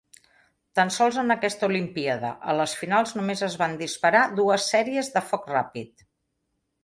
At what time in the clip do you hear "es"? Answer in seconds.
3.49-3.59